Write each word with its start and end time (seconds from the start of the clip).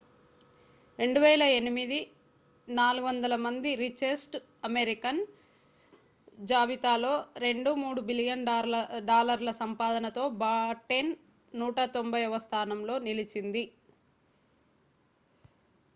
2008 0.99 1.97
400 2.67 3.37
మంది 3.43 3.71
richest 3.81 4.35
Americans 4.63 5.27
జాబితాలో 6.43 7.11
2.3 7.43 8.05
billion 8.09 8.43
డాలర్ల 9.09 9.51
సంపాదనతో 9.61 10.23
బాటెన్ 10.41 11.11
190వ 11.53 12.39
స్థానంలో 12.47 12.95
నిలిచింది 13.07 13.63